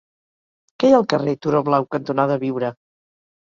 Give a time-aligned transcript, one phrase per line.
[0.83, 2.77] Què hi ha al carrer Turó Blau cantonada Biure?